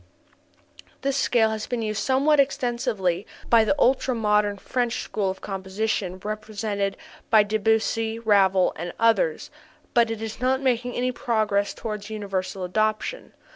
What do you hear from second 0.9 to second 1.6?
This scale